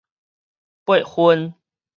[0.87, 1.53] 八分